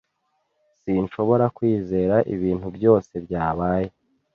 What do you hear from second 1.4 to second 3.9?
kwizera ibintu byose byabaye.